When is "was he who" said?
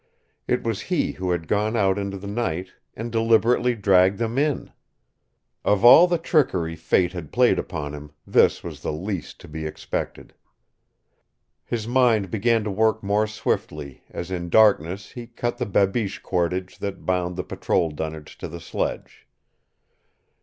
0.63-1.29